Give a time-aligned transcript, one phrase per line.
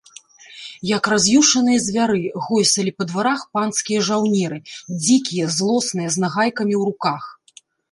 [0.97, 4.57] Як раз'юшаныя звяры, гойсалі па дварах панскія жаўнеры,
[5.03, 7.23] дзікія, злосныя, з нагайкамі ў руках.